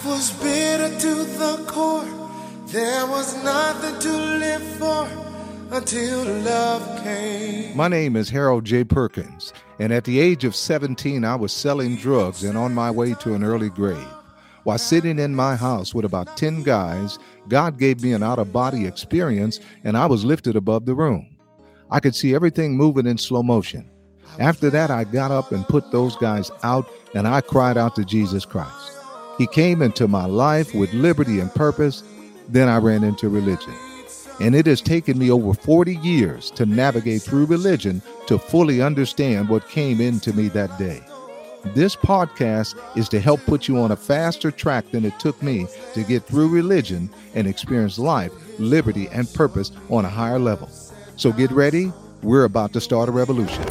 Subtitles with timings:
[0.00, 2.08] Life was bitter to the core.
[2.68, 5.06] There was nothing to live for
[5.72, 7.76] until love came.
[7.76, 8.82] My name is Harold J.
[8.84, 13.12] Perkins, and at the age of 17, I was selling drugs and on my way
[13.20, 14.08] to an early grave.
[14.64, 18.54] While sitting in my house with about 10 guys, God gave me an out of
[18.54, 21.36] body experience, and I was lifted above the room.
[21.90, 23.90] I could see everything moving in slow motion.
[24.38, 28.04] After that, I got up and put those guys out, and I cried out to
[28.06, 28.99] Jesus Christ.
[29.40, 32.02] He came into my life with liberty and purpose.
[32.50, 33.72] Then I ran into religion.
[34.38, 39.48] And it has taken me over 40 years to navigate through religion to fully understand
[39.48, 41.00] what came into me that day.
[41.74, 45.66] This podcast is to help put you on a faster track than it took me
[45.94, 50.68] to get through religion and experience life, liberty, and purpose on a higher level.
[51.16, 51.94] So get ready.
[52.22, 53.64] We're about to start a revolution.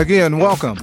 [0.00, 0.78] Again, welcome.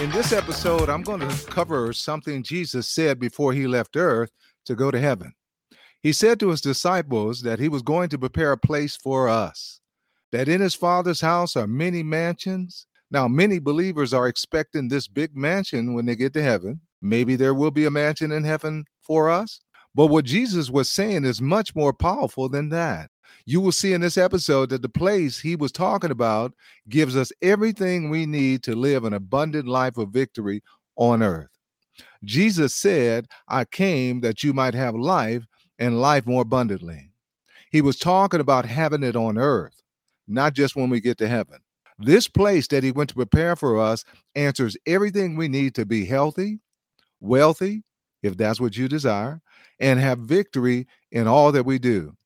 [0.00, 4.30] In this episode, I'm going to cover something Jesus said before he left earth
[4.64, 5.34] to go to heaven.
[6.02, 9.80] He said to his disciples that he was going to prepare a place for us,
[10.32, 12.86] that in his Father's house are many mansions.
[13.10, 16.80] Now, many believers are expecting this big mansion when they get to heaven.
[17.02, 19.60] Maybe there will be a mansion in heaven for us.
[19.94, 23.10] But what Jesus was saying is much more powerful than that
[23.46, 26.54] you will see in this episode that the place he was talking about
[26.88, 30.62] gives us everything we need to live an abundant life of victory
[30.96, 31.50] on earth.
[32.24, 35.44] Jesus said, I came that you might have life
[35.78, 37.10] and life more abundantly.
[37.70, 39.82] He was talking about having it on earth,
[40.28, 41.58] not just when we get to heaven.
[41.98, 46.04] This place that he went to prepare for us answers everything we need to be
[46.04, 46.60] healthy,
[47.20, 47.82] wealthy,
[48.22, 49.40] if that's what you desire,
[49.80, 52.16] and have victory in all that we do.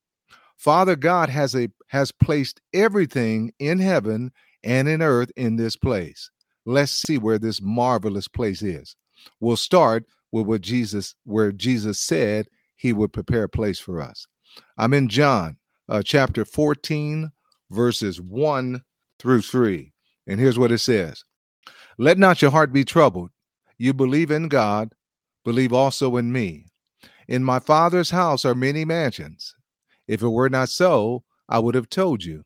[0.58, 4.32] Father God has a has placed everything in heaven
[4.64, 6.30] and in earth in this place.
[6.66, 8.96] Let's see where this marvelous place is.
[9.40, 14.26] We'll start with what Jesus where Jesus said he would prepare a place for us.
[14.76, 15.56] I'm in John
[15.88, 17.30] uh, chapter 14
[17.70, 18.82] verses 1
[19.18, 19.92] through 3.
[20.26, 21.22] And here's what it says.
[21.98, 23.30] Let not your heart be troubled.
[23.78, 24.92] You believe in God,
[25.44, 26.66] believe also in me.
[27.28, 29.54] In my Father's house are many mansions.
[30.08, 32.44] If it were not so, I would have told you.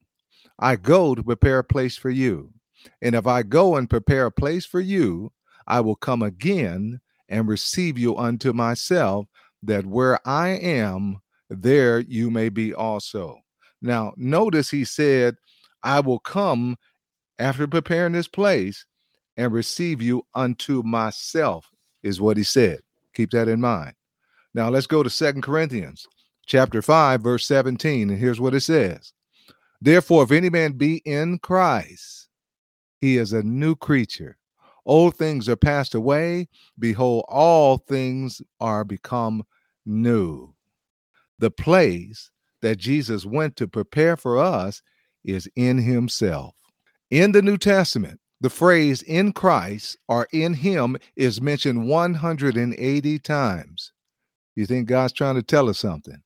[0.59, 2.53] I go to prepare a place for you.
[3.01, 5.33] And if I go and prepare a place for you,
[5.67, 9.27] I will come again and receive you unto myself,
[9.63, 13.39] that where I am, there you may be also.
[13.81, 15.37] Now, notice he said,
[15.83, 16.77] I will come
[17.39, 18.85] after preparing this place
[19.37, 21.71] and receive you unto myself,
[22.03, 22.81] is what he said.
[23.15, 23.95] Keep that in mind.
[24.53, 26.07] Now, let's go to Second Corinthians
[26.47, 28.11] chapter 5, verse 17.
[28.11, 29.13] And here's what it says
[29.81, 32.29] Therefore, if any man be in Christ,
[33.01, 34.37] he is a new creature.
[34.85, 36.49] Old things are passed away.
[36.79, 39.45] Behold, all things are become
[39.87, 40.55] new.
[41.39, 42.31] The place
[42.63, 44.83] that Jesus went to prepare for us
[45.25, 46.55] is in himself.
[47.11, 53.93] In the New Testament, the phrase in Christ or in him is mentioned 180 times.
[54.57, 56.23] You think God's trying to tell us something?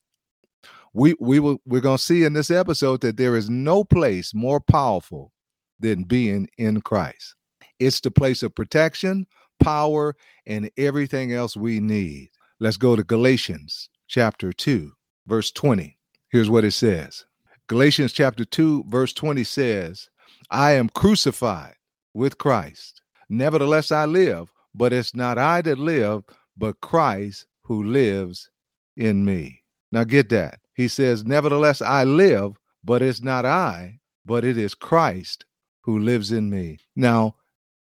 [0.93, 4.35] We we will we're going to see in this episode that there is no place
[4.35, 5.33] more powerful
[5.79, 7.35] than being in Christ.
[7.79, 9.27] It's the place of protection,
[9.63, 10.17] power,
[10.47, 12.31] and everything else we need.
[12.61, 14.91] Let's go to Galatians chapter 2,
[15.27, 15.97] verse 20.
[16.31, 17.27] Here's what it says.
[17.69, 20.09] Galatians chapter 2, verse 20 says,
[20.51, 21.75] I am crucified
[22.15, 23.03] with Christ.
[23.29, 26.23] Nevertheless, I live, but it's not I that live,
[26.57, 28.49] but Christ who lives
[28.97, 29.63] in me.
[29.93, 30.61] Now get that.
[30.75, 35.45] He says, Nevertheless, I live, but it's not I, but it is Christ
[35.83, 36.79] who lives in me.
[36.95, 37.37] Now,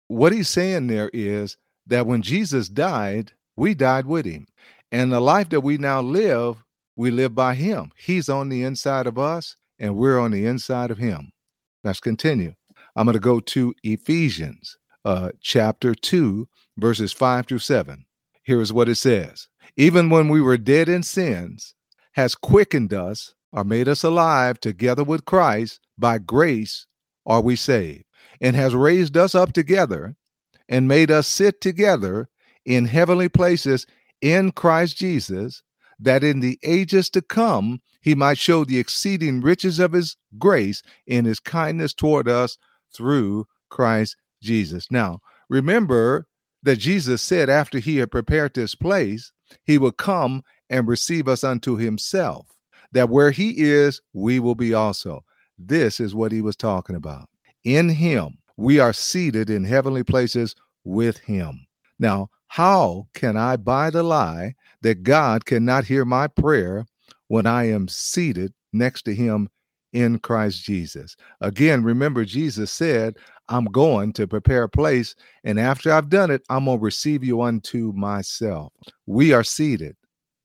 [0.08, 1.56] what he's saying there is
[1.86, 4.46] that when Jesus died, we died with him.
[4.92, 6.62] And the life that we now live,
[6.96, 7.90] we live by him.
[7.96, 11.32] He's on the inside of us, and we're on the inside of him.
[11.82, 12.54] Let's continue.
[12.96, 18.04] I'm going to go to Ephesians uh, chapter 2, verses 5 through 7.
[18.44, 21.74] Here is what it says Even when we were dead in sins,
[22.14, 26.86] has quickened us or made us alive together with Christ, by grace
[27.26, 28.04] are we saved,
[28.40, 30.16] and has raised us up together
[30.68, 32.28] and made us sit together
[32.64, 33.86] in heavenly places
[34.20, 35.62] in Christ Jesus,
[35.98, 40.82] that in the ages to come he might show the exceeding riches of his grace
[41.06, 42.58] in his kindness toward us
[42.94, 44.86] through Christ Jesus.
[44.90, 46.26] Now, remember
[46.62, 49.32] that Jesus said after he had prepared this place,
[49.64, 52.46] he will come and receive us unto himself,
[52.92, 55.24] that where he is, we will be also.
[55.58, 57.28] This is what he was talking about.
[57.64, 60.54] In him, we are seated in heavenly places
[60.84, 61.66] with him.
[61.98, 66.86] Now, how can I buy the lie that God cannot hear my prayer
[67.28, 69.48] when I am seated next to him
[69.94, 71.16] in Christ Jesus?
[71.40, 73.16] Again, remember, Jesus said,
[73.48, 75.14] I'm going to prepare a place,
[75.44, 78.72] and after I've done it, I'm going to receive you unto myself.
[79.06, 79.96] We are seated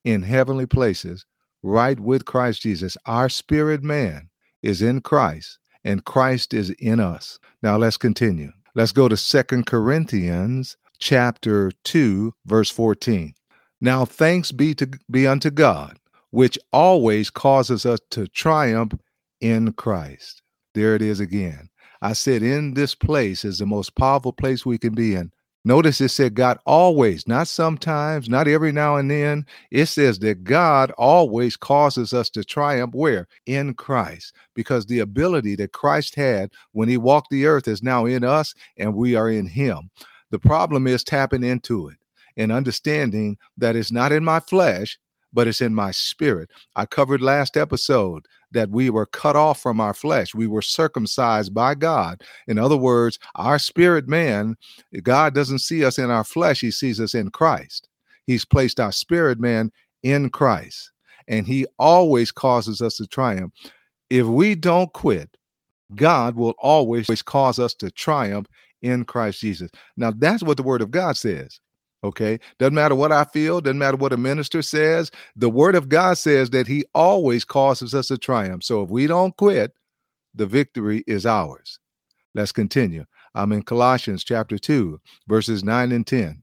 [0.06, 1.26] in heavenly places
[1.64, 2.96] right with Christ Jesus.
[3.06, 4.30] Our spirit man
[4.62, 7.40] is in Christ, and Christ is in us.
[7.62, 8.52] Now let's continue.
[8.76, 13.34] Let's go to Second Corinthians chapter 2 verse 14.
[13.82, 15.98] Now thanks be to be unto God,
[16.32, 18.94] which always causes us to triumph
[19.42, 20.42] in Christ.
[20.74, 21.70] There it is again.
[22.02, 25.32] I said, in this place is the most powerful place we can be in.
[25.66, 29.46] Notice it said God always, not sometimes, not every now and then.
[29.72, 33.28] It says that God always causes us to triumph where?
[33.46, 34.34] In Christ.
[34.56, 38.54] Because the ability that Christ had when he walked the earth is now in us
[38.78, 39.92] and we are in him.
[40.32, 41.98] The problem is tapping into it
[42.38, 44.98] and understanding that it's not in my flesh,
[45.34, 46.50] but it's in my spirit.
[46.76, 50.34] I covered last episode that we were cut off from our flesh.
[50.34, 52.24] We were circumcised by God.
[52.48, 54.56] In other words, our spirit man,
[55.04, 57.88] God doesn't see us in our flesh, He sees us in Christ.
[58.26, 59.72] He's placed our spirit man
[60.04, 60.92] in Christ,
[61.28, 63.54] and He always causes us to triumph.
[64.10, 65.30] If we don't quit,
[65.96, 68.48] God will always cause us to triumph
[68.82, 69.70] in Christ Jesus.
[69.98, 71.60] Now, that's what the Word of God says.
[72.04, 72.40] Okay.
[72.60, 75.12] Doesn't matter what I feel, doesn't matter what a minister says.
[75.36, 78.64] The word of God says that he always causes us to triumph.
[78.64, 79.74] So if we don't quit,
[80.34, 81.80] the victory is ours.
[82.36, 83.06] Let's continue.
[83.36, 86.42] I'm in Colossians chapter 2, verses 9 and 10.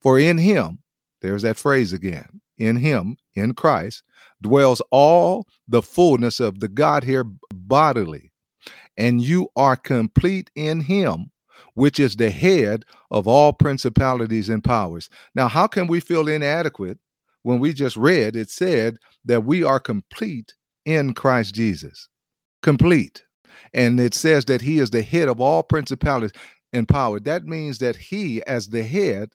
[0.00, 0.80] For in him,
[1.20, 4.02] there's that phrase again, in him, in Christ,
[4.42, 8.32] dwells all the fullness of the Godhead bodily.
[8.96, 11.30] And you are complete in him
[11.74, 15.08] which is the head of all principalities and powers.
[15.34, 16.98] Now, how can we feel inadequate
[17.42, 20.54] when we just read it said that we are complete
[20.84, 22.08] in Christ Jesus?
[22.62, 23.24] Complete.
[23.74, 26.32] And it says that he is the head of all principalities
[26.72, 27.20] and power.
[27.20, 29.30] That means that he, as the head,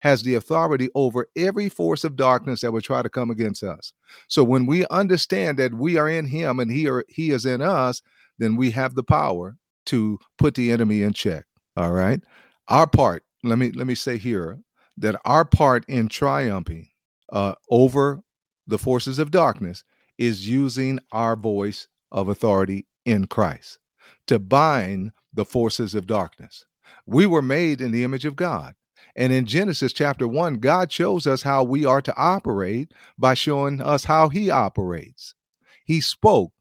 [0.00, 3.92] has the authority over every force of darkness that would try to come against us.
[4.28, 7.60] So when we understand that we are in him and he, are, he is in
[7.60, 8.00] us,
[8.38, 11.44] then we have the power to put the enemy in check.
[11.78, 12.20] All right.
[12.66, 14.58] Our part, let me let me say here
[14.96, 16.88] that our part in triumphing
[17.32, 18.20] uh, over
[18.66, 19.84] the forces of darkness
[20.18, 23.78] is using our voice of authority in Christ
[24.26, 26.64] to bind the forces of darkness.
[27.06, 28.74] We were made in the image of God.
[29.14, 33.80] And in Genesis chapter 1, God shows us how we are to operate by showing
[33.80, 35.36] us how he operates.
[35.84, 36.52] He spoke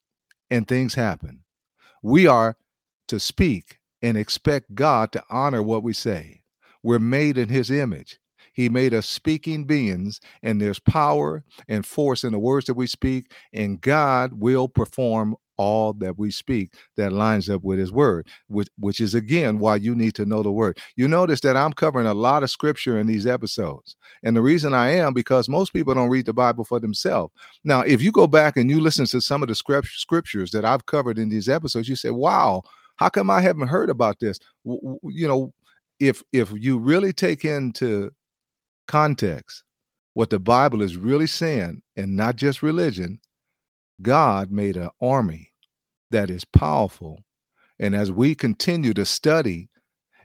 [0.52, 1.42] and things happen.
[2.04, 2.56] We are
[3.08, 6.42] to speak and expect God to honor what we say.
[6.84, 8.20] We're made in his image.
[8.54, 12.88] He made us speaking beings, and there's power and force in the words that we
[12.88, 18.28] speak, and God will perform all that we speak that lines up with his word,
[18.48, 20.80] which, which is again why you need to know the word.
[20.96, 23.96] You notice that I'm covering a lot of scripture in these episodes.
[24.24, 27.34] And the reason I am because most people don't read the Bible for themselves.
[27.64, 30.86] Now, if you go back and you listen to some of the scriptures that I've
[30.86, 32.64] covered in these episodes, you say, wow,
[32.98, 34.40] how come I haven't heard about this?
[34.66, 35.54] You know,
[36.00, 38.12] if if you really take into
[38.88, 39.64] context
[40.14, 43.20] what the Bible is really saying, and not just religion,
[44.02, 45.52] God made an army
[46.12, 47.24] that is powerful.
[47.80, 49.70] And as we continue to study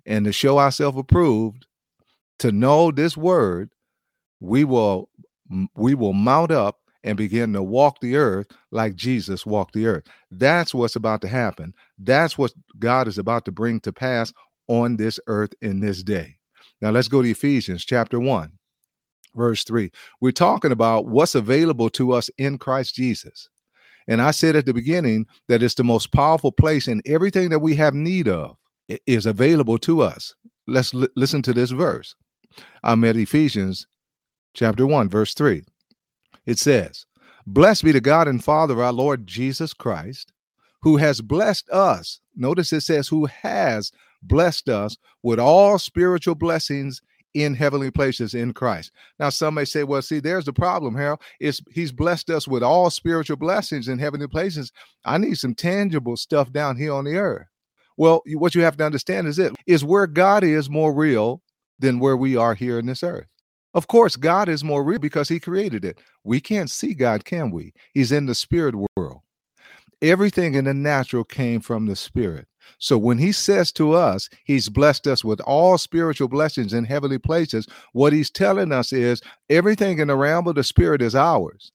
[0.07, 1.67] and to show ourselves approved,
[2.39, 3.71] to know this word,
[4.41, 5.09] we will
[5.75, 10.05] we will mount up and begin to walk the earth like Jesus walked the earth.
[10.31, 11.75] That's what's about to happen.
[11.99, 14.33] That's what God is about to bring to pass
[14.69, 16.37] on this earth in this day.
[16.81, 18.53] Now let's go to Ephesians chapter 1,
[19.35, 19.91] verse 3.
[20.21, 23.49] We're talking about what's available to us in Christ Jesus.
[24.09, 27.61] And I said at the beginning that it's the most powerful place, and everything that
[27.61, 28.57] we have need of
[29.07, 30.35] is available to us.
[30.67, 32.15] Let's li- listen to this verse.
[32.83, 33.87] I'm at Ephesians
[34.55, 35.63] chapter 1, verse 3
[36.47, 37.07] it says,
[37.47, 40.33] Blessed be the God and Father of our Lord Jesus Christ,
[40.83, 42.21] who has blessed us.
[42.37, 43.91] Notice it says, who has
[44.23, 47.01] blessed us with all spiritual blessings
[47.35, 48.93] in heavenly places in Christ.
[49.19, 51.21] Now, some may say, well, see, there's the problem, Harold.
[51.41, 54.71] Is he's blessed us with all spiritual blessings in heavenly places.
[55.05, 57.47] I need some tangible stuff down here on the earth.
[57.97, 61.43] Well, what you have to understand is it is where God is more real
[61.79, 63.27] than where we are here in this earth.
[63.75, 66.01] Of course, God is more real because he created it.
[66.25, 67.73] We can't see God, can we?
[67.95, 69.21] He's in the spirit world.
[70.03, 72.47] everything in the natural came from the spirit.
[72.79, 77.19] So when he says to us, he's blessed us with all spiritual blessings in heavenly
[77.19, 81.73] places, what he's telling us is everything in the realm of the spirit is ours.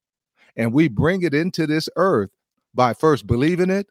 [0.55, 2.29] And we bring it into this earth
[2.73, 3.87] by first believing it,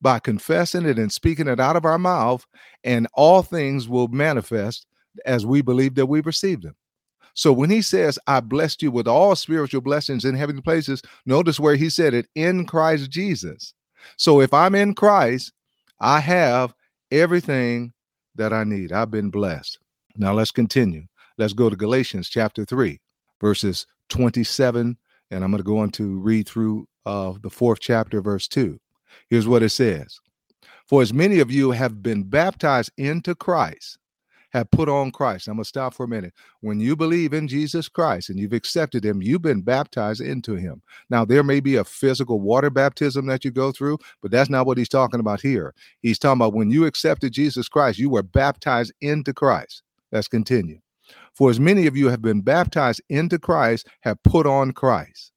[0.00, 2.46] by confessing it and speaking it out of our mouth,
[2.84, 4.86] and all things will manifest
[5.24, 6.74] as we believe that we've received them.
[7.36, 11.60] So when he says, I blessed you with all spiritual blessings in heavenly places, notice
[11.60, 13.74] where he said it in Christ Jesus.
[14.16, 15.52] So if I'm in Christ,
[16.00, 16.74] I have
[17.10, 17.92] everything
[18.36, 18.90] that I need.
[18.90, 19.78] I've been blessed.
[20.16, 21.04] Now let's continue.
[21.36, 22.98] Let's go to Galatians chapter 3,
[23.38, 24.96] verses 27.
[25.30, 28.80] And I'm going to go on to read through uh, the fourth chapter, verse 2.
[29.28, 30.20] Here's what it says
[30.86, 33.98] For as many of you have been baptized into Christ,
[34.56, 35.48] have put on Christ.
[35.48, 36.32] I'm going to stop for a minute.
[36.60, 40.82] When you believe in Jesus Christ and you've accepted him, you've been baptized into him.
[41.10, 44.66] Now, there may be a physical water baptism that you go through, but that's not
[44.66, 45.74] what he's talking about here.
[46.00, 49.82] He's talking about when you accepted Jesus Christ, you were baptized into Christ.
[50.10, 50.80] Let's continue.
[51.34, 55.32] For as many of you have been baptized into Christ, have put on Christ.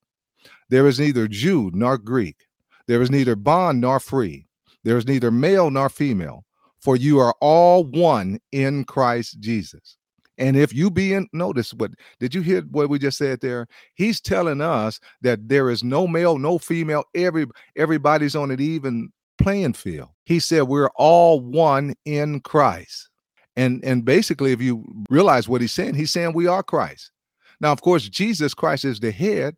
[0.70, 2.48] There is neither Jew nor Greek,
[2.88, 4.48] there is neither bond nor free,
[4.84, 6.46] there is neither male nor female
[6.82, 9.98] for you are all one in Christ Jesus.
[10.38, 13.68] And if you be in, notice what did you hear what we just said there?
[13.96, 17.46] He's telling us that there is no male, no female, every
[17.76, 20.10] everybody's on an even playing field.
[20.26, 23.10] He said we're all one in Christ.
[23.58, 27.12] And and basically, if you realize what he's saying, he's saying we are Christ.
[27.60, 29.58] Now, of course, Jesus Christ is the head,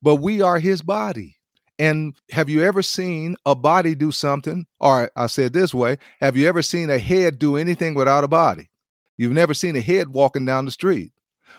[0.00, 1.36] but we are his body.
[1.78, 4.66] And have you ever seen a body do something?
[4.80, 8.28] Or I said this way Have you ever seen a head do anything without a
[8.28, 8.70] body?
[9.16, 11.12] You've never seen a head walking down the street.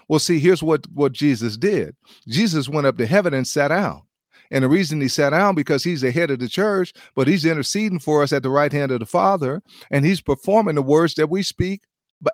[0.07, 1.95] Well, see, here's what, what Jesus did
[2.27, 4.03] Jesus went up to heaven and sat down.
[4.51, 7.45] And the reason he sat down because he's the head of the church, but he's
[7.45, 11.15] interceding for us at the right hand of the Father, and he's performing the words
[11.15, 11.81] that we speak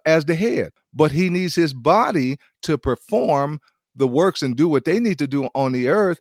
[0.05, 0.71] as the head.
[0.93, 3.61] But he needs his body to perform
[3.95, 6.19] the works and do what they need to do on the earth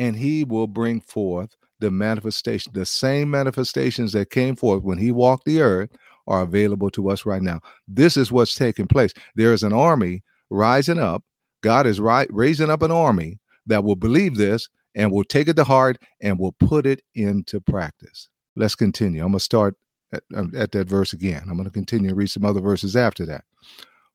[0.00, 2.72] and he will bring forth the manifestation.
[2.74, 5.90] The same manifestations that came forth when he walked the earth
[6.26, 7.60] are available to us right now.
[7.86, 9.12] This is what's taking place.
[9.36, 11.22] There is an army rising up.
[11.62, 15.56] God is right raising up an army that will believe this and will take it
[15.56, 18.30] to heart and will put it into practice.
[18.56, 19.20] Let's continue.
[19.20, 19.76] I'm going to start
[20.14, 21.42] at, um, at that verse again.
[21.42, 23.44] I'm going to continue and read some other verses after that.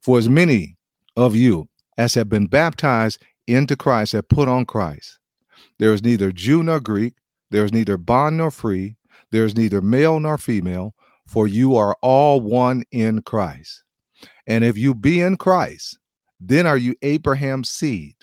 [0.02, 0.78] For as many
[1.16, 5.20] of you as have been baptized into Christ have put on Christ.
[5.80, 7.16] There is neither Jew nor Greek,
[7.52, 8.96] there is neither bond nor free,
[9.32, 10.96] there is neither male nor female,
[11.28, 13.84] for you are all one in Christ.
[14.48, 15.98] And if you be in Christ,
[16.40, 18.16] then are you Abraham's seed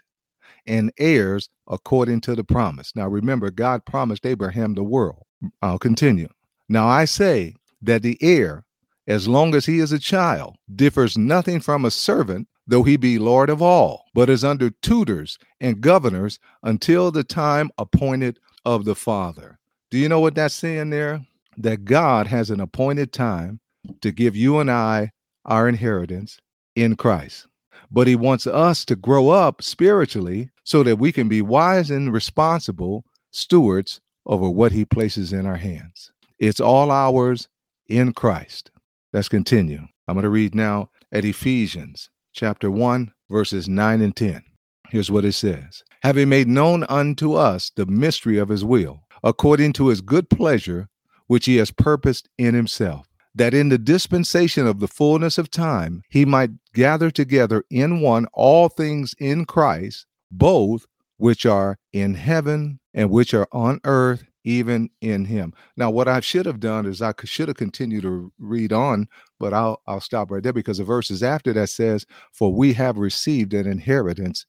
[0.67, 2.93] and heirs according to the promise.
[2.95, 5.25] Now remember, God promised Abraham the world.
[5.61, 6.29] I'll continue.
[6.69, 8.65] Now I say that the heir,
[9.07, 13.19] as long as he is a child, differs nothing from a servant though he be
[13.19, 18.95] Lord of all, but is under tutors and governors until the time appointed of the
[18.95, 19.59] Father.
[19.91, 21.27] Do you know what that's saying there?
[21.57, 23.61] That God has an appointed time
[24.01, 25.13] to give you and I
[25.45, 26.39] our inheritance
[26.77, 27.47] in Christ.
[27.91, 32.13] But he wants us to grow up spiritually so that we can be wise and
[32.13, 36.13] responsible stewards over what he places in our hands.
[36.39, 37.49] It's all ours
[37.87, 38.71] in Christ.
[39.13, 39.87] Let's continue.
[40.09, 44.43] I'm going to read now at Ephesians chapter 1, verses 9 and 10.
[44.91, 49.73] Here's what it says Having made known unto us the mystery of his will, according
[49.75, 50.89] to his good pleasure,
[51.27, 56.03] which he has purposed in himself, that in the dispensation of the fullness of time
[56.11, 60.87] he might gather together in one all things in Christ, both
[61.17, 65.53] which are in heaven and which are on earth, even in him.
[65.77, 69.09] Now, what I should have done is I should have continued to read on,
[69.39, 72.97] but I'll I'll stop right there because the verses after that says, "For we have
[72.99, 74.47] received an inheritance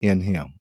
[0.00, 0.54] in him."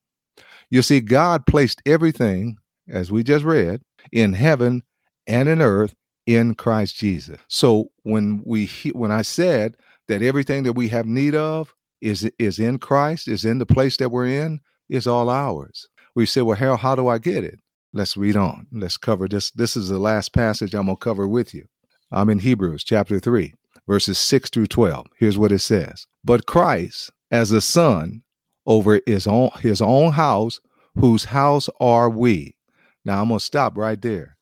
[0.69, 2.57] You see, God placed everything,
[2.89, 4.83] as we just read, in heaven
[5.27, 7.39] and in earth in Christ Jesus.
[7.47, 9.77] So when we when I said
[10.07, 13.97] that everything that we have need of is is in Christ, is in the place
[13.97, 15.87] that we're in, is all ours.
[16.15, 17.59] We say, well, Harold, how do I get it?
[17.95, 18.67] Let's read on.
[18.73, 19.51] Let's cover this.
[19.51, 21.65] This is the last passage I'm going to cover with you.
[22.11, 23.53] I'm in Hebrews chapter 3,
[23.87, 25.07] verses 6 through 12.
[25.17, 28.23] Here's what it says But Christ, as a son
[28.65, 30.59] over his own, his own house,
[30.95, 32.57] whose house are we?
[33.05, 34.35] Now I'm going to stop right there.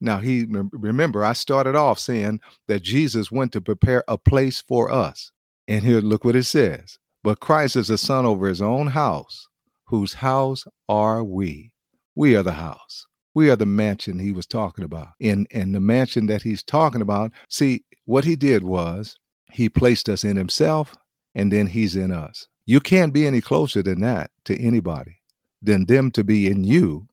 [0.00, 4.92] Now, he remember, I started off saying that Jesus went to prepare a place for
[4.92, 5.32] us.
[5.66, 7.00] And here, look what it says.
[7.24, 9.48] But Christ is a son over his own house,
[9.86, 11.71] whose house are we?
[12.14, 13.06] We are the house.
[13.34, 15.08] We are the mansion he was talking about.
[15.20, 19.16] And and the mansion that he's talking about, see, what he did was
[19.50, 20.94] he placed us in himself
[21.34, 22.46] and then he's in us.
[22.66, 25.18] You can't be any closer than that to anybody
[25.62, 27.08] than them to be in you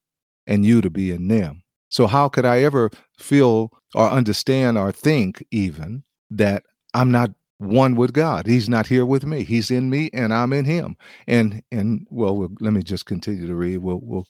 [0.47, 1.63] and you to be in them.
[1.89, 6.63] So how could I ever feel or understand or think even that
[6.93, 8.47] I'm not one with God.
[8.47, 9.43] He's not here with me.
[9.43, 10.95] He's in me and I'm in him.
[11.27, 13.79] And and well, we'll let me just continue to read.
[13.79, 14.27] We'll we'll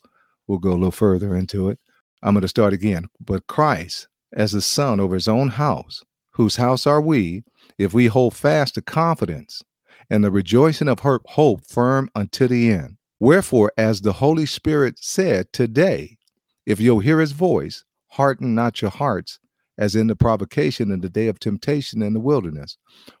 [0.50, 1.78] we'll go a little further into it.
[2.24, 3.06] I'm going to start again.
[3.20, 6.02] But Christ as the son over his own house,
[6.32, 7.44] whose house are we,
[7.78, 9.62] if we hold fast to confidence
[10.10, 12.96] and the rejoicing of hope firm unto the end.
[13.20, 16.18] Wherefore, as the Holy Spirit said today,
[16.66, 19.38] if you'll hear his voice, harden not your hearts
[19.78, 22.76] as in the provocation in the day of temptation in the wilderness,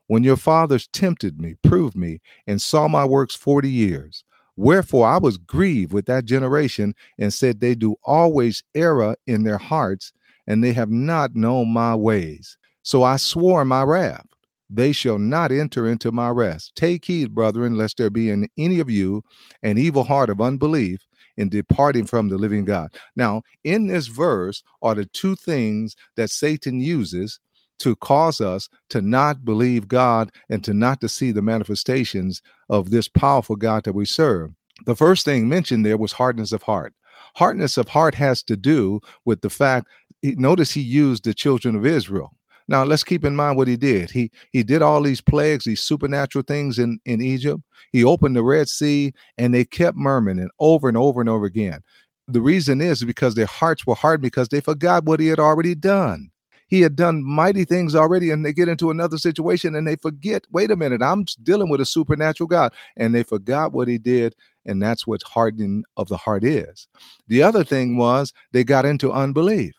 [0.08, 4.24] when your fathers tempted me, proved me, and saw my works forty years.
[4.56, 9.58] Wherefore I was grieved with that generation, and said, They do always error in their
[9.58, 10.12] hearts,
[10.46, 12.56] and they have not known my ways.
[12.82, 14.26] So I swore my wrath,
[14.68, 16.72] They shall not enter into my rest.
[16.74, 19.22] Take heed, brethren, lest there be in any of you
[19.62, 22.94] an evil heart of unbelief in departing from the living God.
[23.16, 27.40] Now, in this verse are the two things that Satan uses
[27.80, 32.90] to cause us to not believe God and to not to see the manifestations of
[32.90, 34.52] this powerful God that we serve.
[34.86, 36.94] The first thing mentioned there was hardness of heart.
[37.36, 39.88] Hardness of heart has to do with the fact,
[40.22, 42.32] notice he used the children of Israel.
[42.70, 44.12] Now let's keep in mind what he did.
[44.12, 47.60] He he did all these plagues, these supernatural things in in Egypt.
[47.90, 51.80] He opened the Red Sea, and they kept murmuring over and over and over again.
[52.28, 55.74] The reason is because their hearts were hard because they forgot what he had already
[55.74, 56.30] done.
[56.70, 60.44] He had done mighty things already, and they get into another situation and they forget.
[60.50, 64.34] Wait a minute, I'm dealing with a supernatural God, and they forgot what he did,
[64.64, 66.88] and that's what hardening of the heart is.
[67.28, 69.74] The other thing was they got into unbelief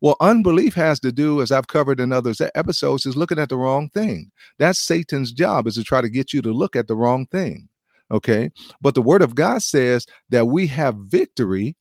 [0.00, 3.56] well, unbelief has to do, as I've covered in other episodes, is looking at the
[3.56, 4.30] wrong thing.
[4.58, 7.68] That's Satan's job is to try to get you to look at the wrong thing.
[8.10, 8.50] Okay.
[8.80, 11.76] But the word of God says that we have victory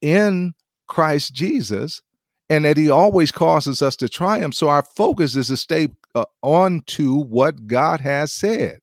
[0.00, 0.54] in
[0.86, 2.00] Christ Jesus
[2.48, 4.54] and that he always causes us to triumph.
[4.54, 8.80] So our focus is to stay uh, on to what God has said.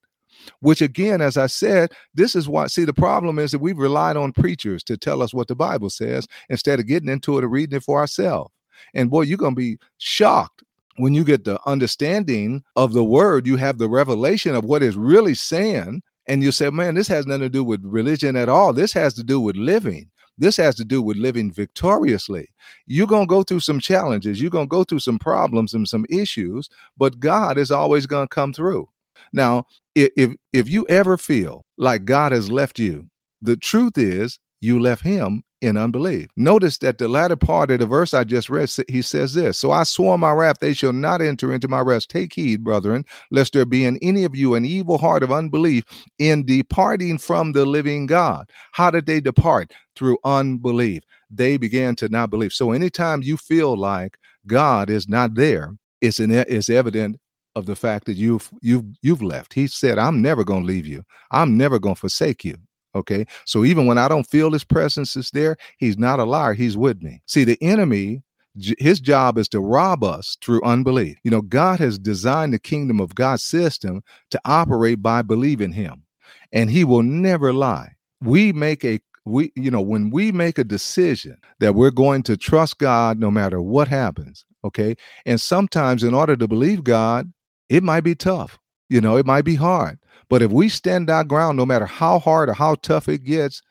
[0.59, 2.67] Which again, as I said, this is why.
[2.67, 5.89] See, the problem is that we've relied on preachers to tell us what the Bible
[5.89, 8.51] says instead of getting into it and reading it for ourselves.
[8.93, 10.63] And boy, you're going to be shocked
[10.97, 14.95] when you get the understanding of the word, you have the revelation of what it's
[14.95, 16.01] really saying.
[16.27, 18.73] And you say, man, this has nothing to do with religion at all.
[18.73, 20.09] This has to do with living.
[20.37, 22.49] This has to do with living victoriously.
[22.87, 24.41] You're going to go through some challenges.
[24.41, 28.27] You're going to go through some problems and some issues, but God is always going
[28.27, 28.89] to come through.
[29.31, 29.65] Now,
[29.95, 33.09] if if you ever feel like God has left you,
[33.41, 36.27] the truth is you left him in unbelief.
[36.35, 39.71] Notice that the latter part of the verse I just read, he says this So
[39.71, 42.09] I swore my wrath, they shall not enter into my rest.
[42.09, 45.85] Take heed, brethren, lest there be in any of you an evil heart of unbelief
[46.19, 48.49] in departing from the living God.
[48.73, 49.71] How did they depart?
[49.95, 51.03] Through unbelief.
[51.29, 52.51] They began to not believe.
[52.51, 57.19] So anytime you feel like God is not there, it's, an, it's evident
[57.55, 59.53] of the fact that you've you've you've left.
[59.53, 61.03] He said, "I'm never going to leave you.
[61.31, 62.55] I'm never going to forsake you."
[62.95, 63.25] Okay.
[63.45, 66.53] So even when I don't feel his presence is there, he's not a liar.
[66.53, 67.21] He's with me.
[67.25, 68.23] See, the enemy,
[68.55, 71.17] his job is to rob us through unbelief.
[71.23, 76.03] You know, God has designed the kingdom of God's system to operate by believing him,
[76.51, 77.93] and he will never lie.
[78.21, 82.37] We make a we you know when we make a decision that we're going to
[82.37, 87.31] trust God no matter what happens okay and sometimes in order to believe God
[87.69, 89.97] it might be tough you know it might be hard
[90.33, 93.61] but if we stand our ground, no matter how hard or how tough it gets,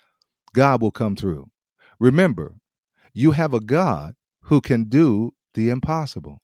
[0.55, 1.51] God will come through.
[1.99, 2.55] Remember,
[3.15, 6.41] you have a God who can do the impossible.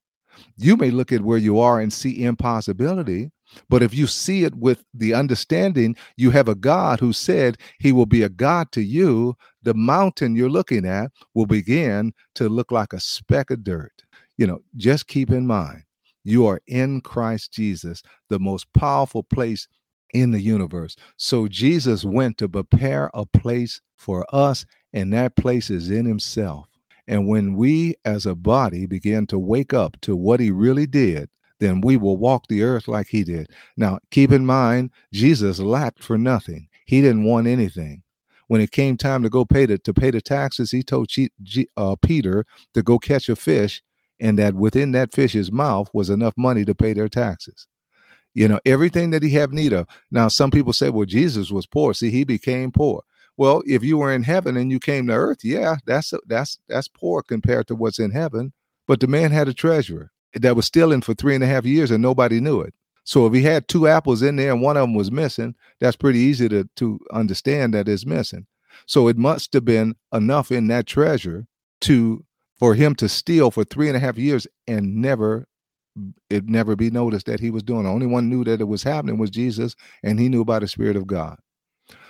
[0.56, 3.30] You may look at where you are and see impossibility,
[3.68, 7.92] but if you see it with the understanding you have a God who said he
[7.92, 12.72] will be a God to you, the mountain you're looking at will begin to look
[12.72, 13.92] like a speck of dirt.
[14.36, 15.84] You know, just keep in mind,
[16.24, 19.68] you are in Christ Jesus, the most powerful place
[20.12, 20.96] in the universe.
[21.16, 26.66] So Jesus went to prepare a place for us, and that place is in himself.
[27.06, 31.30] And when we as a body begin to wake up to what he really did,
[31.60, 33.48] then we will walk the earth like he did.
[33.76, 36.68] Now, keep in mind, Jesus lacked for nothing.
[36.86, 38.02] He didn't want anything.
[38.46, 41.30] When it came time to go pay the to pay the taxes, he told G,
[41.42, 43.82] G, uh, Peter to go catch a fish,
[44.20, 47.66] and that within that fish's mouth was enough money to pay their taxes
[48.34, 51.66] you know everything that he had need of now some people say well jesus was
[51.66, 53.02] poor see he became poor
[53.36, 56.88] Well, if you were in heaven and you came to earth, yeah, that's that's that's
[56.88, 58.52] poor compared to what's in heaven.
[58.88, 61.90] But the man had a treasure that was stealing for three and a half years
[61.92, 62.74] and nobody knew it.
[63.04, 65.96] So if he had two apples in there and one of them was missing, that's
[65.96, 68.46] pretty easy to to understand that it's missing.
[68.86, 71.46] So it must have been enough in that treasure
[71.82, 72.24] to
[72.58, 75.46] for him to steal for three and a half years and never
[76.30, 77.84] it never be noticed that he was doing.
[77.84, 80.68] The only one knew that it was happening was Jesus, and he knew by the
[80.68, 81.38] Spirit of God.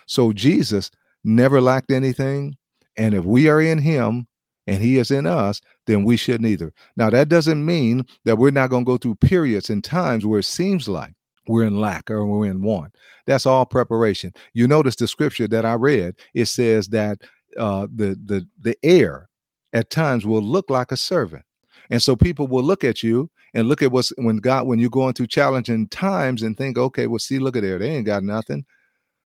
[0.06, 0.90] So Jesus
[1.24, 2.56] never lacked anything.
[2.96, 4.26] And if we are in him
[4.66, 6.72] and he is in us, then we shouldn't either.
[6.96, 10.40] Now, that doesn't mean that we're not going to go through periods and times where
[10.40, 11.12] it seems like
[11.46, 12.94] we're in lack or we're in want.
[13.26, 14.32] That's all preparation.
[14.52, 17.22] You notice the scripture that I read, it says that
[17.58, 19.28] uh, the, the, the heir
[19.72, 21.44] at times will look like a servant.
[21.90, 24.90] And so people will look at you and look at what's when God, when you're
[24.90, 27.78] going through challenging times and think, okay, well, see, look at there.
[27.78, 28.64] They ain't got nothing.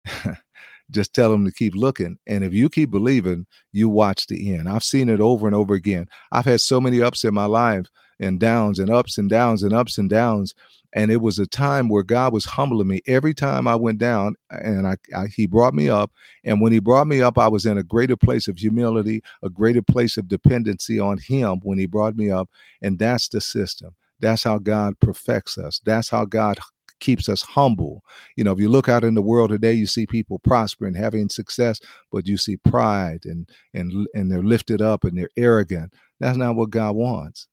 [0.92, 2.18] just tell them to keep looking.
[2.28, 4.70] And if you keep believing, you watch the end.
[4.70, 6.08] I've seen it over and over again.
[6.32, 7.88] I've had so many ups in my life
[8.20, 10.54] and downs and ups and downs and ups and downs.
[10.94, 14.36] And it was a time where God was humbling me every time I went down,
[14.50, 16.10] and I, I, He brought me up.
[16.46, 19.50] And when He brought me up, I was in a greater place of humility, a
[19.50, 22.50] greater place of dependency on Him when He brought me up.
[22.82, 23.94] And that's the system.
[24.20, 25.82] That's how God perfects us.
[25.86, 26.60] That's how God
[27.00, 28.04] keeps us humble.
[28.36, 31.30] You know, if you look out in the world today, you see people prospering, having
[31.30, 31.80] success,
[32.12, 35.94] but you see pride and and and they're lifted up and they're arrogant.
[36.20, 37.48] That's not what God wants.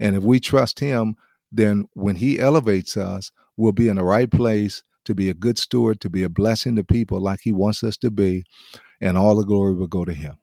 [0.00, 1.16] And if we trust him,
[1.52, 5.58] then when he elevates us, we'll be in the right place to be a good
[5.58, 8.44] steward, to be a blessing to people like he wants us to be,
[9.00, 10.36] and all the glory will go to him.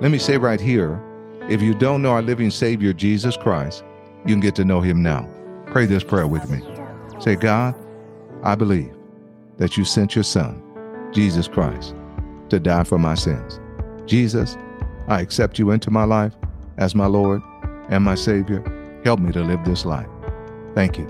[0.00, 1.00] Let me say right here
[1.48, 3.84] if you don't know our living Savior, Jesus Christ,
[4.24, 5.28] you can get to know him now.
[5.66, 6.60] Pray this prayer with me.
[7.20, 7.74] Say, God,
[8.42, 8.92] I believe
[9.58, 10.62] that you sent your Son,
[11.12, 11.94] Jesus Christ,
[12.48, 13.60] to die for my sins.
[14.06, 14.56] Jesus,
[15.08, 16.34] I accept you into my life
[16.78, 17.42] as my Lord
[17.88, 18.62] and my Savior.
[19.04, 20.08] Help me to live this life.
[20.74, 21.08] Thank you.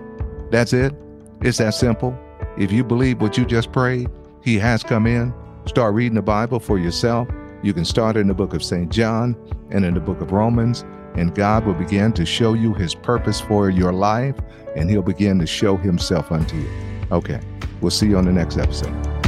[0.51, 0.95] That's it.
[1.40, 2.18] It's that simple.
[2.57, 4.09] If you believe what you just prayed,
[4.42, 5.33] He has come in.
[5.66, 7.29] Start reading the Bible for yourself.
[7.62, 8.90] You can start in the book of St.
[8.90, 9.37] John
[9.70, 13.40] and in the book of Romans and God will begin to show you his purpose
[13.40, 14.37] for your life,
[14.77, 16.70] and he'll begin to show himself unto you.
[17.11, 17.40] Okay,
[17.81, 19.22] we'll see you on the next episode.